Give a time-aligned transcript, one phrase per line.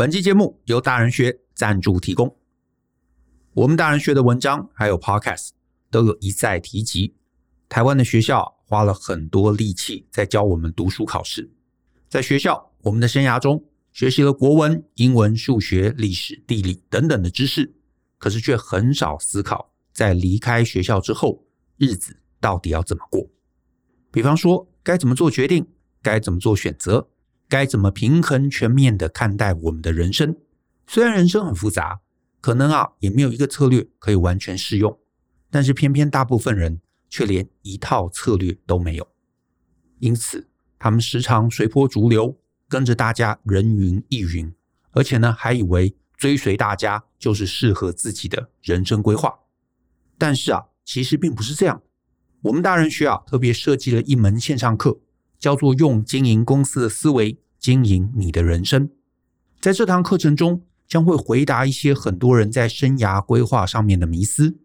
[0.00, 2.34] 本期节目由大人学赞助提供。
[3.52, 5.50] 我们大人学的文章还有 Podcast
[5.90, 7.14] 都有一再提及，
[7.68, 11.50] 台湾的学校花了很多力气在教我们读书考试。
[12.08, 17.70] 在学校，我们的生涯中学习了国文、英文、数学、历史、地理等等的知识，
[18.16, 21.44] 可是却很少思考，在离开学校之后，
[21.76, 23.28] 日子到底要怎么过。
[24.10, 25.68] 比方说，该怎么做决定，
[26.00, 27.06] 该怎么做选择。
[27.50, 30.36] 该怎么平衡全面的看待我们的人生？
[30.86, 32.00] 虽然人生很复杂，
[32.40, 34.96] 可能啊也没有一个策略可以完全适用，
[35.50, 39.08] 但是偏偏大部分人却连一套策略都没有，
[39.98, 44.54] 因此他们时常随波逐流，跟着大家人云亦云，
[44.92, 49.36] 而且呢还以为追随大家就是适合自己的人生规划。
[50.16, 51.82] 但是啊，其实并不是这样。
[52.42, 55.00] 我们大人学啊特别设计了一门线上课。
[55.40, 58.90] 叫做用经营公司的思维经营你的人生。
[59.60, 64.58] 在这堂课程中，将会回答一些很多人在生涯规划上面的迷思，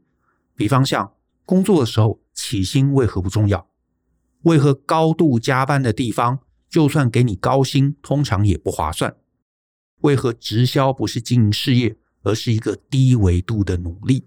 [0.55, 1.13] 比方像
[1.45, 3.67] 工作的时候起薪为何不重要？
[4.43, 9.15] 为何高度加班的地方，就算给你高薪，通常也不划算？
[10.01, 14.25] 为何直销不是经营事业，而是一个低维度的努力？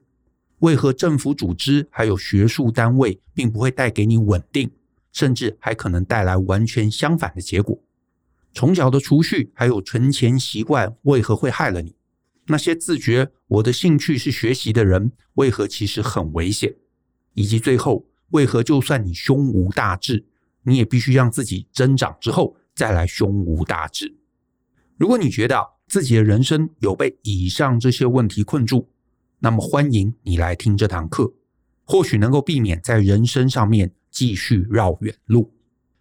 [0.60, 4.70] 为何政府组织还有学术单位，并不会带给你稳定？
[5.12, 7.80] 甚至还可能带来完全相反的结果。
[8.52, 11.94] 从小的储蓄还有存钱习惯为何会害了你？
[12.46, 16.74] 那些自觉我的兴趣是学习的人，为何其实很危险？
[17.34, 20.24] 以及最后，为何就算你胸无大志，
[20.62, 24.16] 你也必须让自己增长之后再来胸无大志？
[24.96, 28.88] 如果你觉得自己的人生有被以上这些问题困住，
[29.40, 31.34] 那么欢迎你来听这堂课，
[31.84, 33.92] 或许能够避免在人生上面。
[34.10, 35.52] 继续绕远路，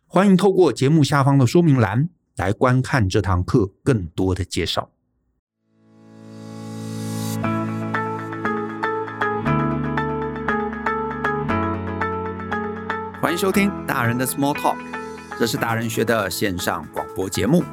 [0.06, 4.90] 欢迎透过节目下方的说明栏来观看这堂课更多的介绍。
[13.20, 14.78] 欢迎收听大人的 Small Talk，
[15.38, 17.64] 这是大人学的线上广播节目，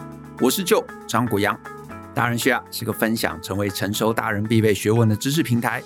[0.41, 1.59] 我是 Joe 张国洋。
[2.13, 5.83] 大人学啊是个分享成为成熟大人必备学问的知识平台，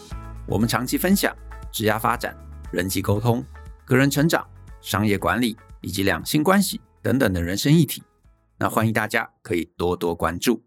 [0.47, 1.34] 我们长期分享
[1.70, 2.34] 职业发展、
[2.70, 3.44] 人际沟通。
[3.88, 4.47] 个人成长、
[4.82, 8.03] 商业管理以及两性关系等等的人生议题，
[8.59, 10.62] 那欢迎大家可以多多关注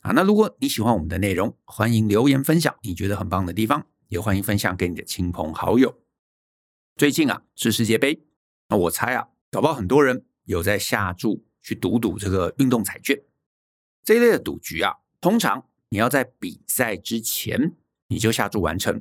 [0.00, 0.10] 啊。
[0.10, 6.02] 那如果你喜欢我们的内容，欢迎留言分享你觉得很棒的地方，也欢迎分享给你的亲朋好友。
[6.96, 8.24] 最近啊是世界杯，
[8.70, 13.16] 那我猜啊，搞不好很多人有在下注去赌赌这个运动彩券
[14.02, 14.96] 这一类的赌局啊。
[15.20, 17.76] 通常你要在比赛之前
[18.08, 19.00] 你就下注完成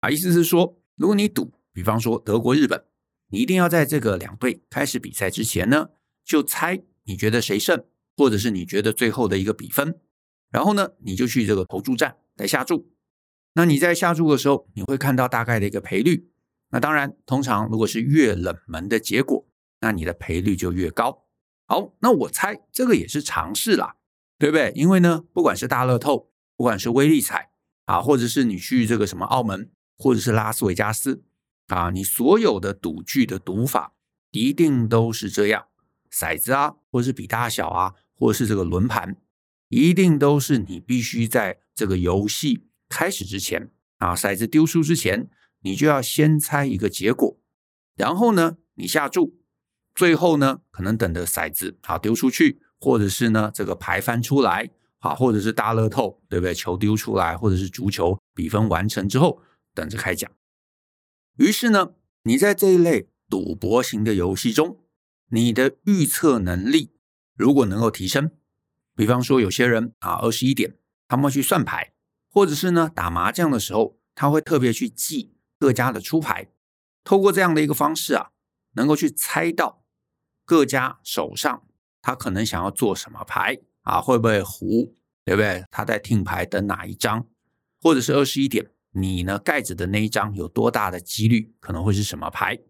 [0.00, 1.50] 啊，意思是说，如果你赌。
[1.74, 2.84] 比方说德国、日本，
[3.28, 5.88] 你一定要在这个两队开始比赛之前呢，
[6.24, 7.84] 就猜你觉得谁胜，
[8.16, 10.00] 或者是你觉得最后的一个比分，
[10.50, 12.90] 然后呢，你就去这个投注站来下注。
[13.54, 16.30] 那你在下注的时候，你会看到大概的一个赔率。
[16.70, 19.46] 那当然，通常如果是越冷门的结果，
[19.80, 21.24] 那你的赔率就越高。
[21.66, 23.96] 好，那我猜这个也是常识啦，
[24.38, 24.72] 对不对？
[24.74, 27.50] 因为呢，不管是大乐透，不管是威力彩
[27.86, 31.24] 啊，或者是你去这个什么澳门，或者是拉斯维加斯。
[31.68, 33.94] 啊，你所有的赌具的赌法
[34.30, 35.66] 一定都是这样，
[36.10, 39.16] 骰子啊，或者是比大小啊，或者是这个轮盘，
[39.68, 45.28] 一定都是你必须在这个游戏开始之前啊，骰子丢出之前，
[45.62, 47.38] 你就要先猜一个结果，
[47.96, 49.40] 然后呢，你下注，
[49.94, 56.52] 最后呢，可能等着骰子啊丢出去，或者是呢这个牌翻出来，啊，或者是大乐透，对不对？
[56.52, 59.40] 球丢出来，或者是足球比分完成之后，
[59.72, 60.30] 等着开奖。
[61.36, 64.78] 于是呢，你在这一类赌博型的游戏中，
[65.30, 66.92] 你的预测能力
[67.34, 68.30] 如果能够提升，
[68.94, 70.76] 比方说有些人啊，二十一点
[71.08, 71.92] 他们会去算牌，
[72.30, 76.48] 或者是呢打麻将的时候，他会特别去记各家的出牌，
[77.02, 78.30] 透过这样的一个方式啊，
[78.74, 79.84] 能够去猜到
[80.44, 81.64] 各家手上
[82.00, 85.64] 他可能想要做什么牌啊，会不会胡，对不对？
[85.72, 87.26] 他在听牌等哪一张，
[87.80, 88.70] 或者是二十一点。
[88.96, 92.60] 你呢，盖子的那一张有多大的几率可能会是什么牌？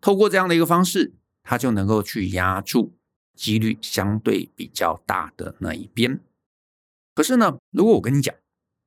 [0.00, 2.96] 透过这样的一个方式，他就能够去压住
[3.34, 6.20] 几率相对比较大的那一边。
[7.14, 8.34] 可是呢，如果我跟你讲，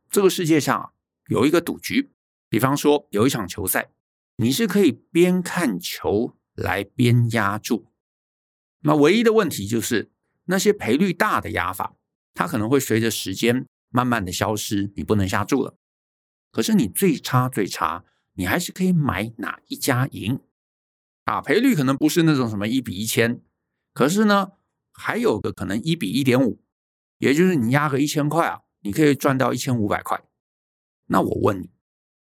[0.09, 0.91] 这个世界上啊，
[1.27, 2.11] 有一个赌局，
[2.47, 3.91] 比方说有一场球赛，
[4.37, 7.91] 你是可以边看球来边压注。
[8.81, 10.09] 那唯一的问题就是
[10.45, 11.95] 那些赔率大的压法，
[12.33, 15.75] 它可能会随着时间慢慢的消失，你不能下注了。
[16.55, 18.05] 可是你最差最差，
[18.35, 20.39] 你还是可以买哪一家赢
[21.25, 21.41] 啊？
[21.41, 23.41] 赔率可能不是那种什么一比一千，
[23.93, 24.53] 可是呢，
[24.93, 26.63] 还有个可能一比一点五
[27.17, 30.23] 也就是你压个一千块啊，你可以赚到一千五百块。
[31.07, 31.71] 那我问你，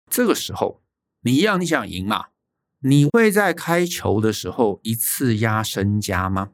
[0.09, 0.83] 这个时候
[1.21, 2.25] 你一样你想赢嘛？
[2.79, 6.51] 你会在开球的时候一次压身家吗？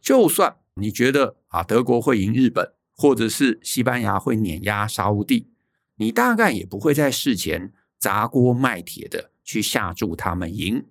[0.00, 5.52] 就算你觉得啊德国会赢日本，或者是西班牙会碾压沙乌地，
[6.00, 10.86] 你大概也不会在事前砸锅卖铁的去下注他们赢。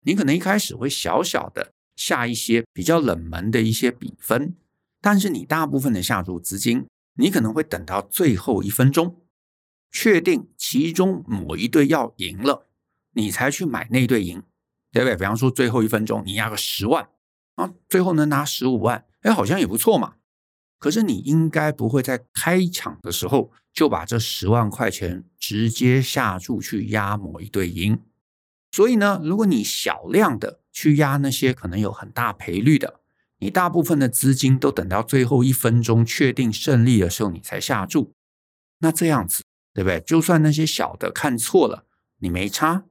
[0.00, 4.56] 你可能一开始会小小的下一些比较冷门的一些比分，
[5.00, 9.22] 但是你大部分的下注资金，你可能会等到最后一分钟，
[9.92, 12.66] 确定其中某一队要赢了。
[13.12, 14.42] 你才去买那队赢，
[14.90, 15.16] 对不对？
[15.16, 17.08] 比方说最后一分钟你押个十万
[17.54, 20.16] 啊，最后能拿十五万，哎，好像也不错嘛。
[20.78, 28.00] 可是你应该不会在开场的时候就把这十万块钱直接下注去押某一队赢。
[28.70, 33.00] 所以呢，如果你小量的去压那些可能有很大赔率的，
[33.38, 38.12] 你大部分的资金都等到最后一分钟确定胜利的时候你才下注，
[38.78, 39.42] 那这样子
[39.72, 40.00] 对不对？
[40.00, 41.86] 就算那些小的看错了，
[42.18, 42.84] 你没差。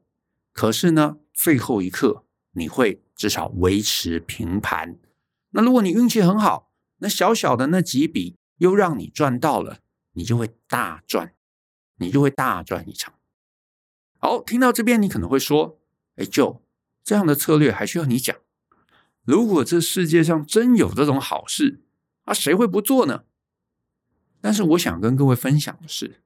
[0.51, 4.97] 可是呢，最后一刻你会至少维持平盘。
[5.51, 6.66] 那如果你运气很好，
[6.97, 9.79] 那小小的那几笔又让你赚到了，
[10.13, 11.33] 你就会大赚，
[11.97, 13.13] 你就会大赚一场。
[14.17, 15.79] 好，听到这边你可能会说
[16.17, 16.61] ：“哎，Joe，
[17.03, 18.35] 这样的策略还需要你讲？
[19.23, 21.81] 如果这世界上真有这种好事，
[22.25, 23.25] 啊，谁会不做呢？”
[24.41, 26.21] 但是我想跟各位分享的是，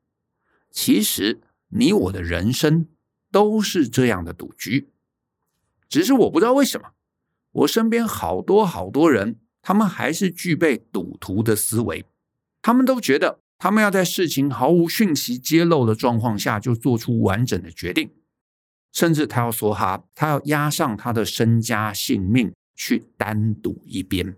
[0.70, 2.88] 其实你我的人生。
[3.34, 4.92] 都是这样的赌局，
[5.88, 6.90] 只是我不知道为什么，
[7.52, 12.06] 我身边好多好多人，他们还是具备赌徒的思维，
[12.62, 18.12] 他们都觉得他们要在事情毫无讯息揭露的状况下就做出完整的决定，
[18.92, 24.36] 甚至他要说哈，他要押上他的身家性命去单赌一边。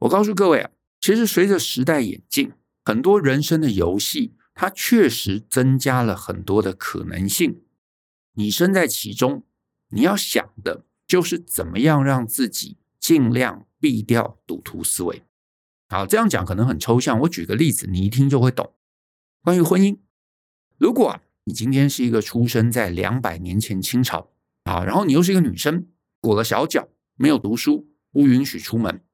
[0.00, 0.70] 我告诉各位啊，
[1.00, 2.52] 其实随着时代演进，
[2.84, 7.62] 很多人生的游戏，它确实增加了很多的可能性。
[8.34, 9.44] 你身在其中，
[9.90, 15.22] 你要想的就是怎么样让自己尽量避掉赌徒思维。
[15.88, 18.74] 好，这样讲可能很抽象，我举个例子，你一听就会懂。
[19.42, 20.00] 关于婚姻，
[20.76, 24.32] 如果，你今天是一个出生在两百年前清朝
[24.64, 25.86] 啊，然后你又是一个女生，
[26.20, 29.04] 裹了小脚，没有读书，不允许出门，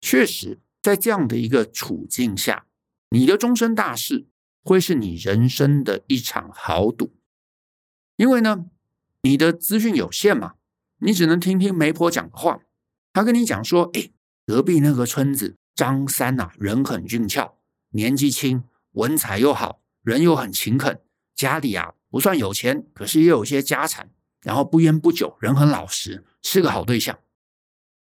[0.00, 2.66] 确实，在这样的一个处境下，
[3.10, 4.28] 你的终身大事
[4.62, 7.16] 会是你人生的一场豪赌。
[8.14, 8.66] 因为呢，
[9.22, 10.54] 你的资讯有限嘛，
[10.98, 12.60] 你只能听听媒婆讲的话。
[13.14, 14.10] 他跟你讲说，哎，
[14.44, 17.54] 隔壁那个村子张三呐，人很俊俏，
[17.90, 21.00] 年纪轻，文采又好，人又很勤恳，
[21.32, 24.10] 家里啊不算有钱，可是也有些家产，
[24.42, 27.16] 然后不烟不酒，人很老实，是个好对象。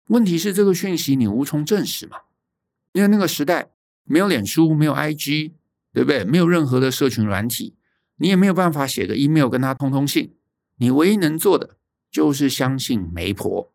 [0.08, 2.22] 问题是这个讯息你无从证实嘛，
[2.92, 3.72] 因为那个时代
[4.04, 5.52] 没有脸书，没有 IG，
[5.92, 6.24] 对不对？
[6.24, 7.76] 没有任何的社群软体。
[8.16, 10.34] 你也没有办法写个 email 跟他通通信，
[10.76, 11.76] 你唯一能做的
[12.10, 13.73] 就是相信媒婆。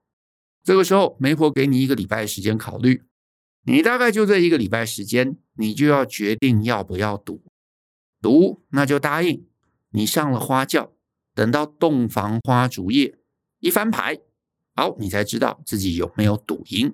[0.70, 3.04] 这个时候，媒婆给你一个礼拜时间考虑，
[3.64, 7.42] 你大概就这一个礼拜时间，你就要决定要不要赌。
[8.22, 9.48] 赌，那就答应
[9.90, 10.94] 你上了花轿，
[11.34, 13.18] 等到洞房花烛夜
[13.58, 14.20] 一翻牌，
[14.76, 16.94] 好，你才知道自己有没有赌赢。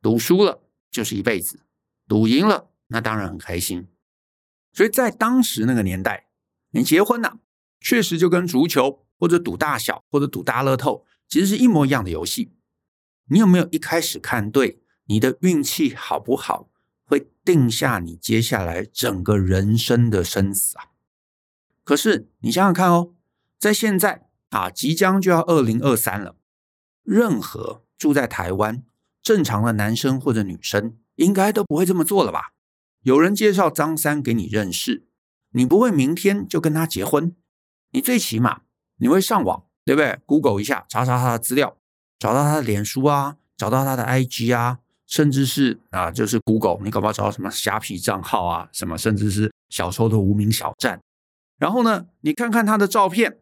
[0.00, 1.60] 赌输了就是一辈子，
[2.08, 3.88] 赌赢了那当然很开心。
[4.72, 6.30] 所以在当时那个年代。
[6.70, 7.40] 你结婚呐，
[7.78, 12.52] 确实就跟足球或者赌大小或者赌大乐透，其实是一模一样的游戏。
[13.30, 14.82] 你有没有一开始看对？
[15.06, 16.68] 你的运气好不好，
[17.04, 20.90] 会定下你接下来整个人生的生死啊。
[21.82, 23.14] 可是你想想看哦，
[23.58, 26.36] 在现在啊，即将就要二零二三了，
[27.02, 28.84] 任何住在台湾
[29.22, 32.52] 正常的男生或者女生，应该都不会这么做了吧？
[33.02, 35.06] 有人介绍张三给你认识。
[35.52, 37.34] 你不会明天就跟他结婚，
[37.90, 38.60] 你最起码
[38.98, 41.76] 你会上网，对不对？Google 一下，查查他的资料，
[42.20, 51.00] 找到他的脸书啊，找到他的 IG 啊，甚至是啊，就是 Google，你搞不好找到什么虾皮账号啊，什么，甚至是小时候的无名小站。
[51.58, 53.38] 然后呢，你看看他的照片，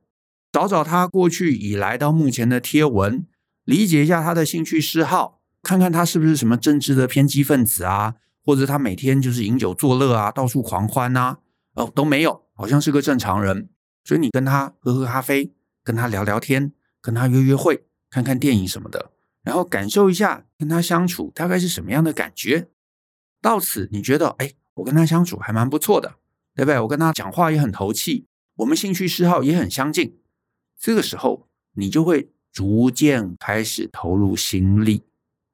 [0.52, 3.26] 找找他过去以来到目前的贴文，
[3.64, 11.38] 理解一下他的兴趣嗜好，看看他是不是什么政治的偏激分子啊，或者他每天就是饮酒作乐啊，到处狂欢啊。
[11.74, 13.68] 哦，都没有，好像是个正常人，
[14.04, 15.52] 所以你跟他喝喝咖啡，
[15.84, 19.10] 跟他聊聊天，跟他约约会，看看电影什么的，
[19.42, 22.68] 然后感受一下跟他相处大概是什么样的感觉。
[23.40, 26.16] 到此你觉得，哎，我跟他相处还蛮不错的，
[26.54, 26.80] 对不对？
[26.80, 30.18] 我跟他讲话也很投契，我们兴趣嗜好也很相近。
[30.78, 35.02] 这个时候，你就会逐渐开始投入心力。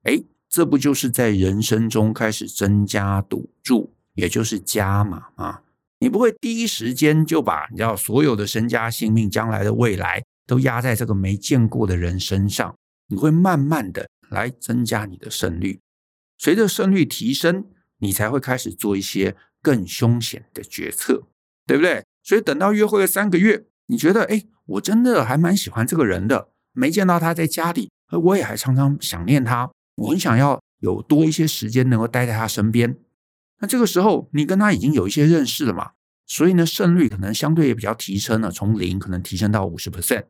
[0.05, 5.63] 哎，这不就是在人生中开始增加赌注，也就是加码啊？
[5.99, 12.77] 你不会第一时间就把你知道所有的身家性命、将来的未来都压在这个没见过的人身上，
[13.09, 15.81] 你会慢慢的来增加你的胜率。
[16.39, 17.67] 随着胜率提升，
[17.99, 21.25] 你才会开始做一些更凶险的决策，
[21.67, 22.05] 对不对？
[22.23, 29.71] 所以等到约会了三个月，你觉得哎，我真的还蛮喜欢这个人的，没见到他在家里，而我也还常常想念他。
[29.97, 32.97] 我很想要有多一些时间能够待在他身边。
[33.61, 35.93] 那这个时候，你跟他已经有一些认识了嘛？
[36.27, 40.25] 所以呢，胜率可能相对也比较提升了，从零可能提升到五十 percent。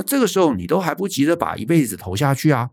[0.00, 2.70] 那这个时候，你都还不急着把一辈子投下去啊？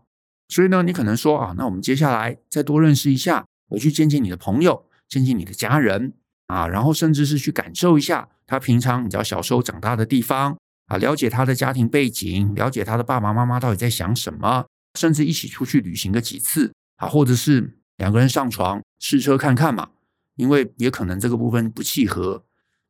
[0.48, 6.14] 所以呢，你可能说啊，那我们接下来再多认识一下，回去见见你的朋友，见见你的家人
[6.46, 10.56] 啊，然后甚至是去感受一下他平常你知道小时候长大的地方
[10.86, 14.64] 啊，了解他的家庭背景，了解他的爸爸妈妈到底在想什么。
[14.98, 19.90] 甚至一起出去旅行个几次啊，或者是两个人上床试车看看嘛，
[20.36, 22.42] 因为也可能这个部分不契合。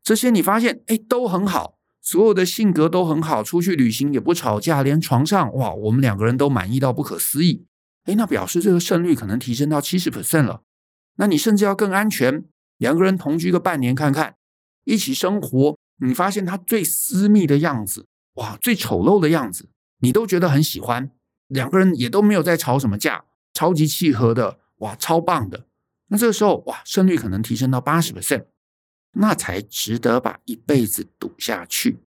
[0.05, 1.78] 这些你发现哎都很好，
[2.09, 7.67] 所有的性格都很好，出去旅行也不吵架，连床上哇我们两个人都满意到不可思议。
[8.05, 10.63] 哎，那表示这个胜率可能提升到七十 percent 了。
[11.17, 12.47] 那你甚至要更安全，
[12.79, 14.37] 两个人同居个半年看看，
[14.85, 21.11] 一起生活，你发现他最私密的样子，哇最丑陋的样子，你都觉得很喜欢。
[21.49, 25.67] 两个人也都没有在吵什么架，超级契合的，哇，超棒的。
[26.07, 28.47] 那这个时候，哇，胜率可能提升到八十 percent，
[29.13, 31.99] 那才值得把一辈子赌下去。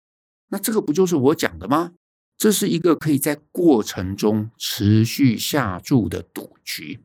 [0.48, 1.92] 那这个不就是我讲的吗？
[2.36, 7.00] 这是一个可以在过程中持续下注的赌局。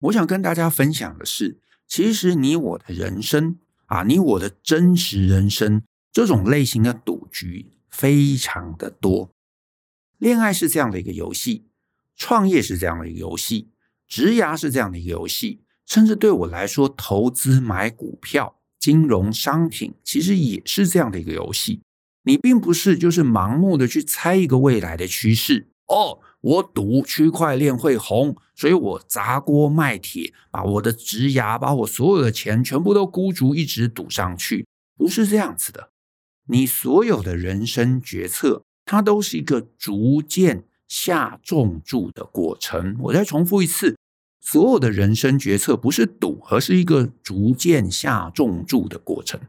[0.00, 9.30] 我想跟大家分享的是，其实你我的人生啊，你我的真实人生，这种类型的赌局非常的多。
[10.16, 11.66] 恋爱是这样的一个游戏，
[12.16, 13.68] 创业是这样的一个游戏，
[14.08, 21.80] 职涯是这样的一个游戏，甚至对我来说，投资买股票、金融商品，其实也是这样的一个游戏。
[22.24, 35.90] 你并不是就是盲目的去猜一个未来的趋势哦，我赌区块链会红，所以我砸锅卖铁，把我的职涯、把我所有的钱全部都孤注一掷赌上去，不是这样子的。
[36.48, 38.62] 你所有的人生决策。
[38.86, 42.96] 它都是一个逐渐下重注的过程。
[42.98, 43.96] 我再重复一次，
[44.40, 49.40] 所有的人生决策不是赌，而是一个逐渐下重注的过程。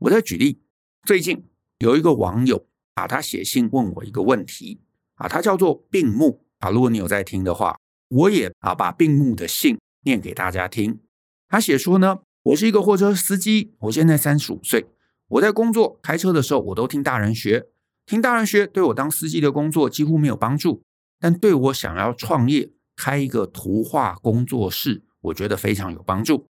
[0.00, 0.60] 我再举例，
[1.04, 1.44] 最近
[1.78, 4.80] 有一个网友啊，他写信问我一个问题
[5.16, 6.70] 啊，他叫做病木啊。
[6.70, 11.00] 如果你有在听的话，我也啊把病木的信念给大家听。
[11.48, 14.86] 他写说呢，我是一个货车司机，我现在三十五岁，
[15.28, 17.68] 我在工作开车的时候，我都听大人学。
[18.06, 20.82] 听大人学对我当司机的工作几乎没有帮助，
[21.20, 26.48] 但对我想要创业开一个图画工作室，我觉得非常有帮助。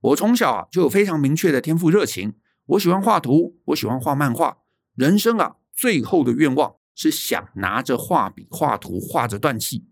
[0.00, 2.34] 我从小啊就有非常明确的天赋热情，
[2.66, 4.58] 我喜欢画图，我喜欢画漫画。
[4.94, 9.86] 人生啊最后的愿望是想拿着画笔画图，画着断气。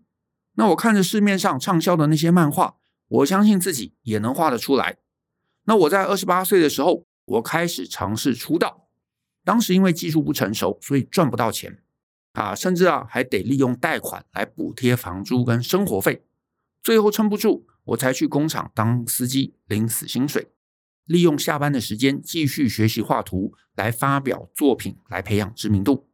[0.53, 2.77] 那我看着市面上畅销的那些漫画，
[3.07, 4.97] 我相信自己也能画得出来。
[5.65, 8.87] 那我在二十八岁的时候，我开始尝试出道。
[9.45, 11.81] 当时因为技术不成熟，所以赚不到钱
[12.39, 16.23] 啊，甚至啊还得利用贷款来补贴房租跟生活费。
[16.81, 20.47] 最后撑不住，我才去工厂当司机，领死薪水，
[21.03, 26.07] 利用下班的时间继续学习画图，来发表作品，来培养知名度。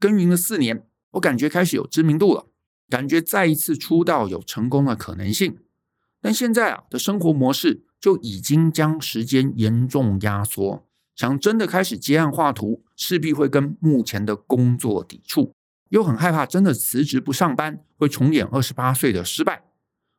[0.00, 2.48] 耕耘了四年，我感觉开始有知名度了，
[2.88, 5.58] 感觉再一次出道有成功的可能性。
[6.20, 10.88] 但现在啊的生活模式就已经将时间严重压缩。
[11.14, 15.52] 想真的开始接案画图，势必会跟目前的工作抵触，
[15.90, 19.64] 又很害怕真的辞职不上班，会重演二十八岁的失败。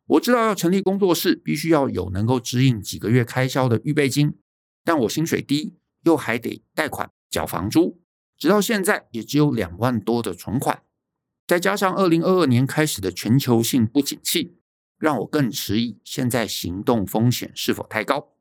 [0.06, 4.36] 我知道要成立工作室，必须要有能够支应几个月开销的预备金，
[4.84, 5.74] 但我薪水低，
[6.04, 8.00] 又还得贷款缴房租，
[8.38, 10.84] 直到现在也只有两万多的存款，
[11.48, 14.58] 再加上二零二二年开始的全球性不景气，
[15.00, 18.33] 让我更迟疑，现在行动风险是否太高？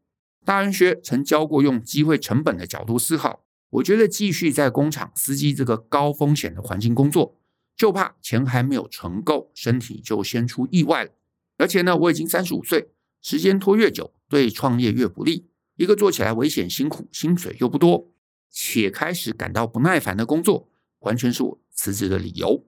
[0.44, 7.38] 大人学曾教过用机会成本的角度思考，我觉得继续在工厂司机这个高风险的环境工作，
[7.76, 11.10] 就怕钱还没有存够，身体就先出意外了。
[11.58, 12.88] 而且呢，我已经三十五岁，
[13.20, 15.48] 时间拖越久，对创业越不利。
[15.76, 18.10] 一个做起来危险辛苦，薪水又不多，
[18.50, 20.68] 且开始感到不耐烦的工作，
[21.00, 22.66] 完全是我辞职的理由。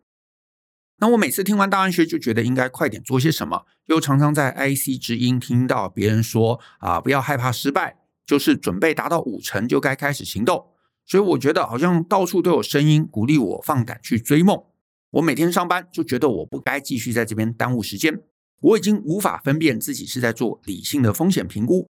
[0.99, 3.67] 那我每次听完大安学，就觉得应该快点做些什么。
[3.87, 10.71] 又常常在 IC 之音听到别人说：“啊，不要害怕失败，就是准备达到五成就该开始行动。”
[11.05, 14.65] 所以我觉得好像到处都有声音鼓励我放胆去追梦。
[15.11, 18.23] 我每天上班就觉得我不该继续在这边耽误时间，
[18.61, 21.89] 我已经无法分辨自己是在做理性的风险评估，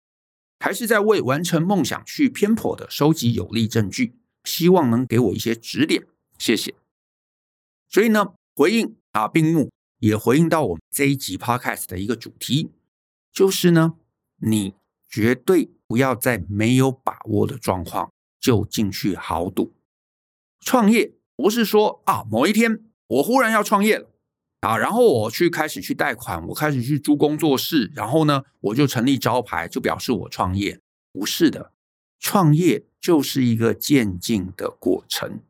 [0.59, 6.03] 还是在为完成梦想去偏颇的收集有力证据，希望能给我一些指点，
[6.37, 6.75] 谢谢。
[7.89, 9.69] 所以呢，回应啊，并木
[9.99, 12.71] 也回应到我们这一集 Podcast 的一个主题，
[13.31, 13.95] 就是呢，
[14.37, 14.73] 你
[15.09, 19.73] 绝对不要在没有把握的状况就进去豪赌。
[20.61, 22.81] 创业不是说啊，某一天。
[23.07, 24.09] 我忽然要创业了
[24.61, 30.79] 啊，然后我去开始去贷款，我开始去租工作室，然后呢，我就成立招牌，就表示我创业。
[31.13, 31.71] 不是的，
[32.19, 35.41] 创业就是一个渐进的过程。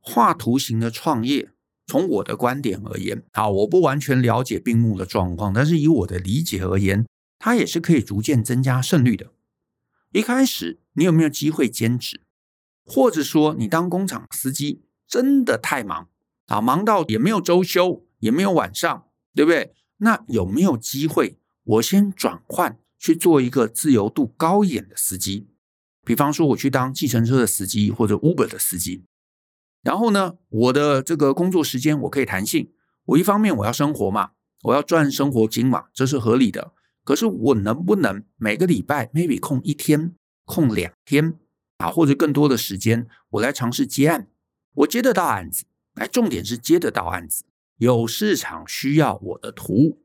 [0.00, 1.52] 画图形的创业，
[1.86, 7.06] 从我的观点而言，啊，我不完全了解病木的状况，但是以我的理解而言，
[7.38, 9.32] 它也是可以逐渐增加胜率的。
[10.12, 12.20] 一开始你有没有机会兼职，
[12.84, 16.08] 或者说你当工厂司机真的太忙？
[16.46, 19.74] 啊，忙到也没有周休，也没有晚上，对不对？
[19.98, 25.48] 那有没有机会，我先转换去做一个自由度高一点的司机？
[26.04, 29.04] 比方说，我去当计程车的司机或者 Uber 的司机。
[29.86, 32.72] 然后呢，我的这个工作时间我可以弹性。
[33.04, 34.30] 我一方面我要生活嘛，
[34.64, 36.72] 我要赚生活金嘛，这是合理的。
[37.04, 41.34] 可是我能不能每个礼拜 maybe 空一天、空两天
[41.76, 44.26] 啊，或者更多的时间，我来尝试接案？
[44.74, 45.66] 我接得到案子。
[45.94, 47.44] 来，重点是接得到案子，
[47.76, 50.00] 有市场需要我的图。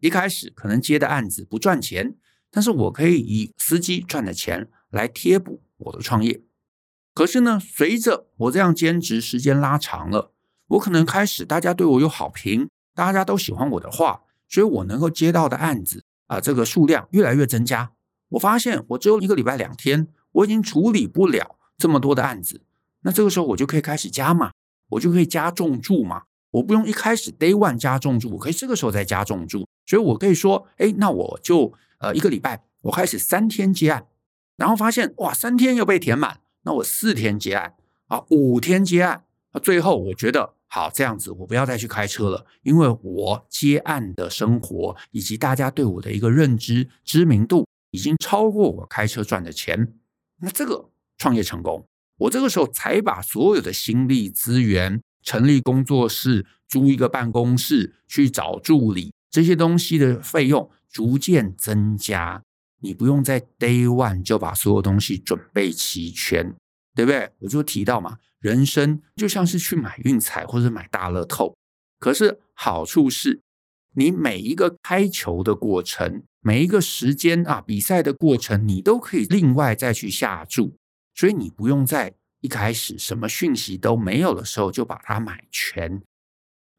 [0.00, 2.16] 一开始可能接的案子不赚钱，
[2.50, 6.42] 但是我可以以司机赚的钱来贴补我的创业。
[7.14, 10.32] 可是呢，随着我这样兼职时间拉长了，
[10.68, 17.92] 我可能开始大家对我有好评，大家都喜欢我的话，所以我能够接到的案子啊，这个数量越来越增加。
[18.30, 22.62] 我发现我只有一个礼拜两天，我已经处理不了这么多的案子，
[23.02, 24.50] 那这个时候我就可以开始加码。
[24.92, 34.06] 我就可以加重注嘛，我不用一开始 day one 加重注，我可以这个时候再加重注，所以我可以说，哎，那我就呃一个礼拜我开始三天接案，
[34.58, 37.74] 然后发现哇三天又被填满，那我四天接案
[38.08, 49.92] 啊五天接案啊，最后我觉得好这样子，我不要再去开车了，因为我接案的生活以及大家对我的一个认知知名度已经超过我开车赚的钱，
[50.40, 51.84] 那这个创业成功。
[52.18, 62.42] 我这个时候才把所有的心力资源、成立工作室、租一个办公室、去找助理这些东西的费用逐渐增加。
[62.82, 66.54] 你不用在 day one 就把所有东西准备齐全，
[66.94, 67.30] 对不对？
[67.38, 71.56] 我就提到嘛，人生就像是去买运彩或者买大乐透。
[71.98, 73.40] 可是好处是，
[73.94, 80.76] 你每一个开球的过程，每一个时间啊，比赛的过程，你都可以另外再去下注。
[81.14, 86.02] 所以你不用在一开始什么讯息都没有的时候就把它买全，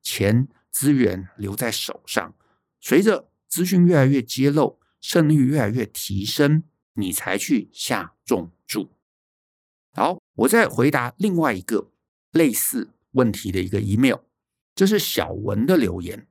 [0.02, 2.36] 钱资源留在手上，
[2.82, 6.64] 随着资讯越来越揭露，胜率越来越提升，
[6.94, 8.94] 你才去下重注。
[9.94, 11.92] 好，我再回答另外一个
[12.32, 14.20] 类似问题的一个 email，
[14.74, 16.26] 这是小文的留言。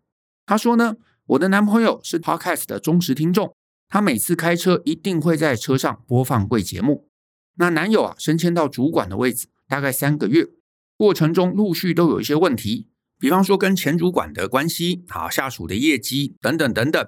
[0.47, 3.55] 他说呢，我的男朋友是 Podcast 的忠实听众，
[3.89, 7.11] 他每次开车一定会在车上播放贵节目。
[7.57, 10.49] 那男友啊，升迁到主管的位置，大概三个月，
[10.97, 17.07] 过程中陆续都有一些问题，比方说跟前主管的关系，啊，下属的业绩等等等等。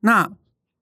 [0.00, 0.36] 那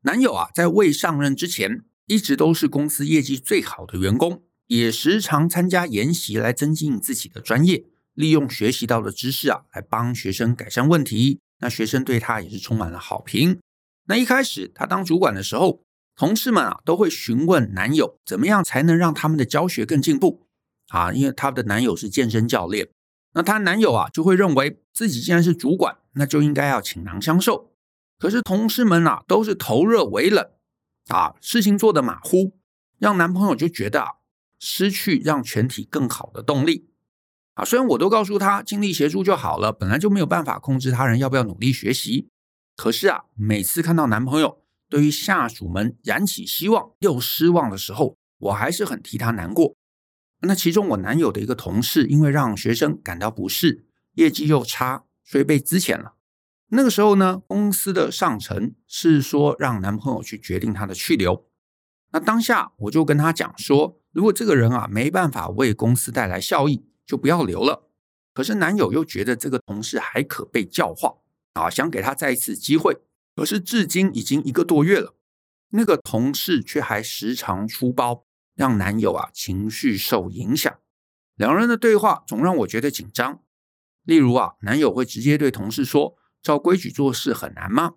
[0.07, 11.41] 男友啊，在未上任之前，一直都是公司业绩最好的员工，也时常参加研习来增进自己的专业，利用学习到的知识啊，来帮学生改善问题。
[11.61, 13.59] 那学生对他也是充满了好评。
[14.07, 15.81] 那一开始他当主管的时候，
[16.15, 20.47] 同事们啊，都会询问男友怎么样才能让他们的教学更进步
[20.89, 21.15] 啊？
[21.15, 22.91] 因为他的男友是健身教练，
[23.33, 27.71] 那他男友啊就会认为自己既然是主管，那就应该要倾囊相授。
[28.19, 30.51] 可是同事们啊都是头热为冷
[31.09, 32.57] 啊，事情做得马虎，
[32.99, 34.13] 让男朋友就觉得啊
[34.59, 36.89] 失去让全体更好的动力
[37.55, 37.65] 啊。
[37.65, 42.29] 虽然我都告诉他尽力协助就好了，本来就没有办法控制他人要不要努力学习，
[42.77, 44.61] 可是啊每次看到男朋友。
[44.91, 49.75] 对于下属们燃起希望又失望的时候，我还是很替他难过。
[50.43, 56.15] 那其中我男友的一个同事，因为让学生感到不适，业绩又差，所以被资遣了。
[56.69, 61.47] 那个时候呢，公司的上层是说让男朋友去决定他的去留。
[62.13, 67.89] 那当下我就跟他讲说，如果这个人啊没办法为公司带来效益，就不要留了。
[68.33, 71.15] 可是男友又觉得这个同事还可被教化
[71.53, 72.99] 啊，想给他再一次机会。
[73.37, 75.15] 可是至今已经一个多月了，
[75.71, 78.25] 那个同事却还时常出包，
[78.55, 80.73] 让男友啊情绪受影响。
[81.37, 83.43] 两人的对话总让我觉得紧张。
[84.05, 87.95] 例如啊，男友会直接对同事说：“照规矩做事很难吗？”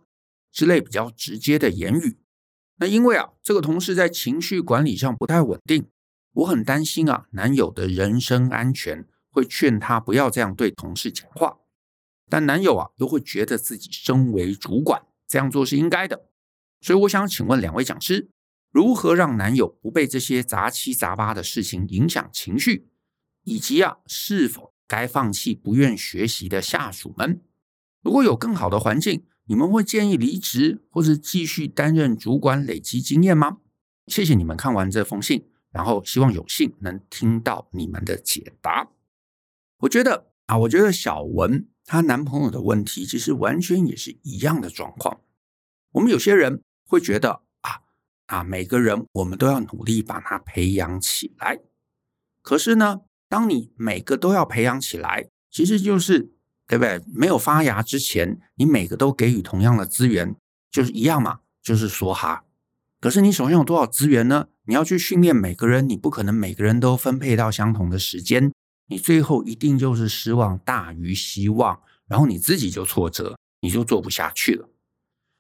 [0.52, 2.18] 之类比较直接的言语。
[2.78, 5.90] 那因为啊，这个同事在情绪管理上不太稳定，
[6.32, 11.58] 我很担心啊，男友的人身安全，会劝他不要这样对同事讲话。
[12.30, 16.28] 但男友啊，又会觉得自己身为主管，这样做是应该的。
[16.82, 18.30] 所以我想请问两位讲师，
[18.72, 22.88] 如何让男友不被这些杂七杂八的事情影响情绪，
[23.44, 27.42] 以及啊，是否该放弃不愿学习的下属们？
[28.02, 33.58] 如果有更好的环境，你们会建议离职，或是继续担任主管累积经验吗？
[34.08, 38.90] 谢谢你们看完这封信，然后希望有幸能听到你们的解答。
[39.80, 41.68] 我觉得啊，我觉得小文。
[41.90, 45.22] 她男朋友的问题其实完全也是一样的状况。
[45.94, 47.80] 我们有些人会觉得啊
[48.26, 51.62] 啊，每个人我们都要努力把他培养起来。
[52.42, 56.34] 可是呢，当你每个都要培养起来，其实就是
[56.68, 57.02] 对不对？
[57.08, 60.36] 没有发芽之前，你每个都给予同样的资源，
[60.70, 62.44] 就是一样嘛，就是梭哈。
[63.00, 64.48] 可是你手上有多少资源呢？
[64.66, 68.52] 你要去训练每个人，你不可能每个人都分配到相同的时间。
[68.88, 74.70] 你最后一定就是失望大于希望，然后你自己就挫折，你就做不下去了。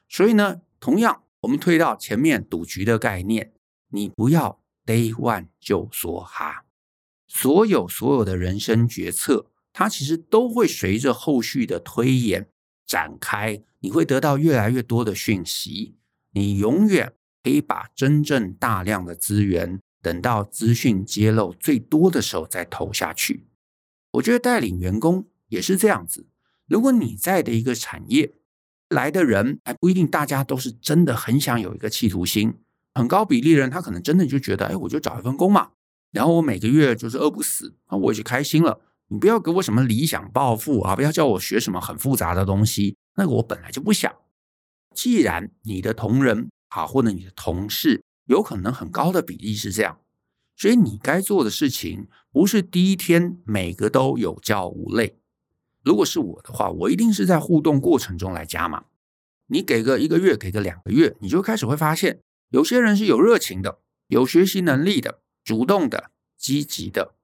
[0.07, 3.51] 所以呢，同样我们推到前面赌局的概念，
[3.89, 6.63] 你不要 day one 就梭哈。
[7.27, 12.49] 所有所有的人生决策，它其实都会随着后续的推演
[12.87, 15.99] 展开，你会得到越来越多的讯息。
[16.31, 17.13] 你永远
[17.43, 19.79] 可以把真正大量的资源。
[20.01, 23.45] 等到资讯揭露最多的时候再投下去。
[24.13, 26.25] 我觉得带领员工也是这样子。
[26.67, 28.33] 如果你在的一个产业
[28.89, 32.55] 来的人还不一定大家都是真的很想有一个企图心，
[32.95, 35.69] 很高比例的人他可能真的就觉得，哎，我就找一份工嘛，
[36.11, 38.81] 然后我每个月就是饿不死，那我就开心了。
[39.09, 44.13] 你不要给我什么理想抱负啊，不要叫我学什么很复杂的东西，那个我本来就不想。
[44.93, 48.03] 既然你的同仁好，或者你的同事。
[48.27, 50.01] 有可能很高的比例是这样，
[50.57, 55.17] 所以你该做的事情不是第一天每个都有教无类。
[55.81, 58.83] 如果是我的话，我一定是在互动过程中来加码。
[59.45, 67.15] 你给个一个月，给个两个月，你就开始会发现，有些人是有热情的，有学习能力的，主动的，积极的。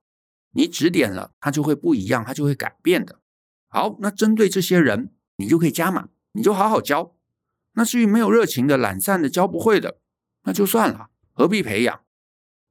[0.54, 3.20] 你指点了，他就会不一样，他就会改变的。
[3.68, 7.16] 好，那针对这些人，你就可以加码，你就好好教。
[7.74, 10.00] 那至于没有热情的、懒散的、教不会的，
[10.44, 12.02] 那就算了，何必培养？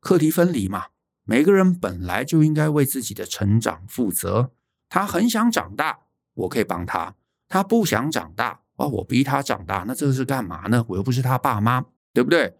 [0.00, 0.86] 课题分离嘛。
[1.24, 4.52] 每个人本来就应该为自己的成长负责。
[4.88, 7.14] 他很想长大，我可以帮他；
[7.48, 10.84] 他不想长大，哦，我逼他长大，那这是干嘛呢？
[10.88, 12.58] 我又不是他爸妈，对不对？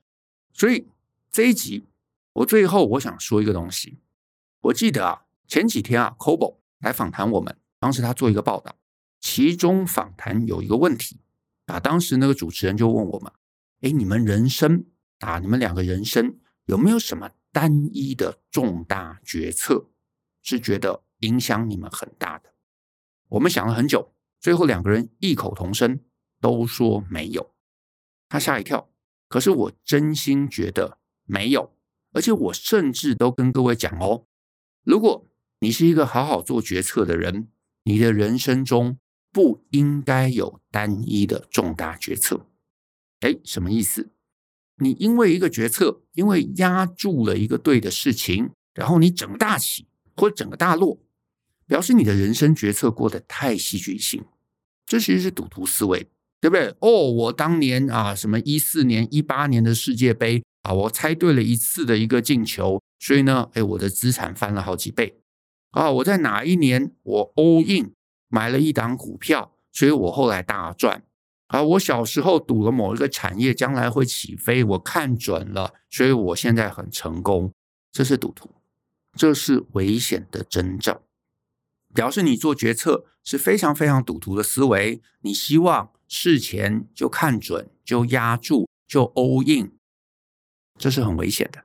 [0.52, 0.88] 所以
[1.30, 1.86] 这一集，
[2.34, 3.98] 我最后我想说一个东西。
[4.62, 8.76] 我记得啊，前几天啊，Kobo 来访谈我们，当时他做一个报道，
[9.18, 11.20] 其中访谈有一个问题
[11.66, 13.32] 啊，当时那个主持人就问我们：
[13.80, 14.86] 哎，你们人生？
[15.18, 19.90] 啊，你们两个人生有没有什么单一的重大决策
[20.42, 22.54] 是觉得影响你们很大的？
[23.30, 25.98] 我们想了很久，最后两个人异口同声
[26.40, 27.52] 都说没有。
[28.28, 28.88] 他吓一跳，
[29.28, 31.74] 可是我真心觉得没有，
[32.12, 34.26] 而且我甚至都跟各位讲哦，
[34.84, 35.28] 如果
[35.60, 37.48] 你是一个好好做决策的人，
[37.84, 38.98] 你的人生中
[39.32, 42.46] 不应该有单一的重大决策。
[43.20, 44.10] 哎，什么意思？
[44.78, 50.98] 你因为一个决策，因为压住了一个对的事情，然后你整个大起或者整个大落，
[51.66, 54.24] 表示你的人生决策过得太戏剧性，
[54.84, 56.08] 这其实是赌徒思维，
[56.40, 56.74] 对不对？
[56.80, 65.20] 哦，我当年啊，什么一四年、一八年的世界杯啊，我猜对了一次的一个进球，所以呢，哎，我的资产翻了好几倍
[65.70, 65.90] 啊！
[65.90, 67.92] 我在哪一年我 all in
[68.28, 71.02] 买了一档股票，所以我后来大赚。
[71.48, 77.52] 啊，我小时候赌了某一个产业将来会起飞，我看准了，所以我现在很成功。
[77.90, 78.48] 这是赌徒，
[79.14, 81.02] 这是危险的征兆，
[81.92, 85.02] 表示你做决策是非常非常赌徒的思维。
[85.20, 89.72] 你希望事前就看准，就压住，就 all in，
[90.82, 91.64] 这是很危险的，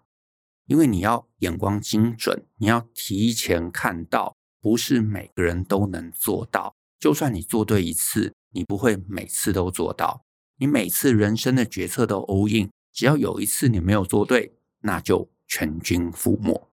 [0.67, 6.75] 因为你要眼光精准，你要提前看到，不是每个人都能做到。
[6.99, 8.32] 就算你做对一次。
[8.51, 10.23] 你不会每次都做到，
[10.56, 16.71] 你每次人生的决策都 all in，只要有一次你没有做对，那就全军覆没。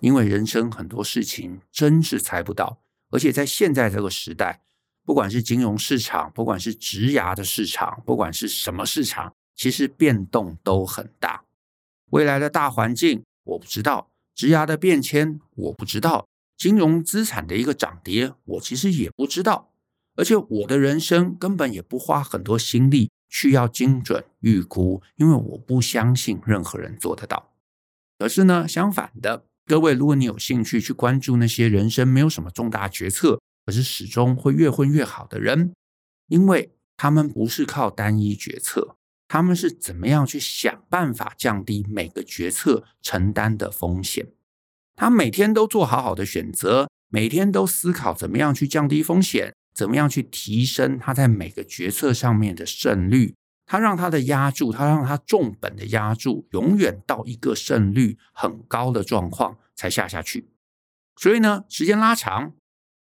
[0.00, 4.62] 因为人生很多事情真是猜不到，而且在现在这个时代，
[5.04, 11.44] 不管是金融市场，不管是职涯的市场，不管是什么市场，其实变动都很大。
[12.10, 19.70] 未来的大环境我不知道，职涯的变迁我不知道，金融资产的一个涨跌，我其实也不知道，
[20.16, 27.52] 而且我的人生根本也不花很多心力去要精准预估，因为我不相信任何人做得到。
[28.18, 35.74] 可是呢，相反的，各位，如果你有兴趣去关注那些人生没有什么重大决策，可是始终会越混越好的人，
[36.28, 38.95] 因为他们不是靠单一决策，
[39.28, 44.28] 他们是怎么样去想办法降低每个决策承担的风险。
[44.94, 53.34] 他每天都做好好的选择，每天都思考怎么样去降低风险，怎么样去提升他在每个决策上面的胜率。
[53.68, 60.48] 他让他的压注，他让他重本的压注，永远到一个胜率很高的状况才下下去。
[61.16, 62.54] 所以呢，时间拉长，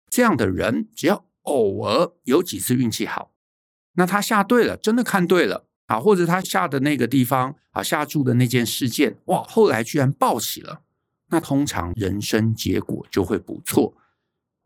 [0.09, 3.33] 这样的人只要偶尔有几次运气好，
[3.97, 10.83] 那他下对了，真的看对了啊，或者他下的那个地方啊，下注的那件事件，哇，后来居然爆起了，
[11.29, 13.97] 那通常人生结果就会不错。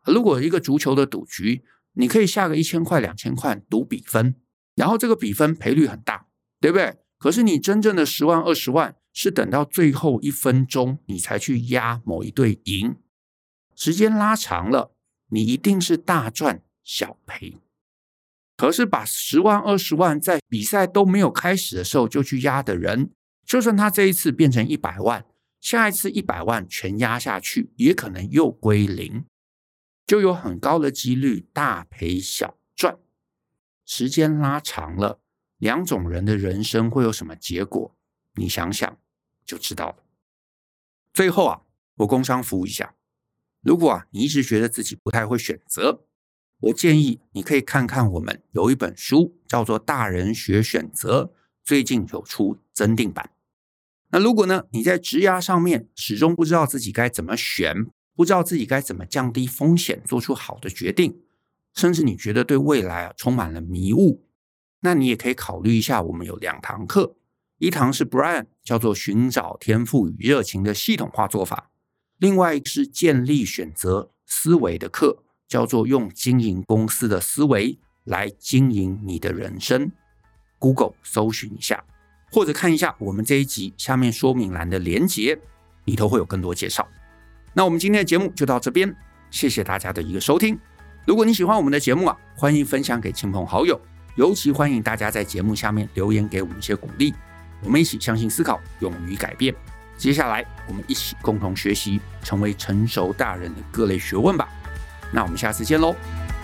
[0.05, 4.35] 如果一个足球的赌局，你可以下个一千块、两千块赌比分。
[4.75, 6.27] 然后这个比分赔率很大，
[6.61, 6.95] 对不对？
[7.17, 12.95] 可是你真正的十万、二十万是等到最后一分钟你才去压某一队赢，
[13.75, 14.93] 时间拉长了，
[15.31, 17.57] 你一定是大赚小赔。
[18.59, 23.09] 可是把十万、二十万在比赛都没有开始的时候就去压的人，
[23.45, 25.25] 就算他这一次变成一百万，
[25.61, 29.23] 下一次一百万全压下去，也可能又归零，
[30.05, 32.99] 就有很高的几率大赔小赚。
[33.85, 35.21] 时间拉长了，
[35.59, 37.95] 两种人的人生会有什么结果？
[38.33, 38.97] 你想想
[39.45, 40.03] 就知道了。
[41.13, 41.61] 最后啊，
[41.99, 42.93] 我工商服务一下。
[43.61, 46.03] 如果啊，你一直觉得自己不太会选择，
[46.61, 51.23] 我建议你可以看看我们有一本书，叫做《大人学选择》，
[51.63, 53.31] 最近有出增订版。
[54.11, 61.21] 那如果呢，你在职涯上面始终不知道自己该怎么选，不知道自己该怎么降低风险，做出好的决定。
[61.73, 64.25] 甚至你觉得对未来啊充满了迷雾，
[64.81, 66.01] 那你也可以考虑一下。
[66.01, 67.15] 我们有两堂课，
[67.59, 71.69] 一堂是 Brian 叫做《寻找天赋与热情的系统化做法》，
[72.17, 79.87] 另外一个是建立选择思维的课，叫做《用经营公司的思维来经营你的人生》。
[80.59, 81.83] Google 搜寻一下，
[82.31, 85.37] 或者看一下我们这一集下面说明栏的连结，
[85.85, 86.87] 里头会有更多介绍。
[87.53, 88.95] 那我们今天的节目就到这边，
[89.31, 90.57] 谢谢大家的一个收听。
[91.07, 93.79] 如果你喜欢我们的节目啊，欢迎分享给亲朋好友，
[94.15, 97.13] 尤其欢迎大家在节目下面留言给我们一些鼓励。
[97.63, 99.55] 我们一起相信思考，勇于改变。
[99.97, 104.47] 接下来，我们一起共同学习，成为成熟大人的各类学问吧。
[105.11, 105.95] 那我们下次见喽，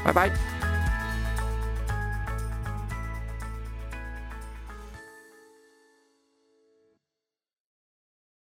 [0.03, 0.54] 拜拜。